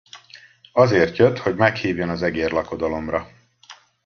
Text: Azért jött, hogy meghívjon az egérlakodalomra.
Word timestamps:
Azért 0.71 1.17
jött, 1.17 1.37
hogy 1.37 1.55
meghívjon 1.55 2.09
az 2.09 2.21
egérlakodalomra. 2.23 3.29